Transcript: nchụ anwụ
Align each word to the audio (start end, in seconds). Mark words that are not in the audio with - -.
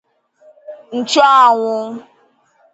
nchụ 0.97 1.19
anwụ 1.37 1.73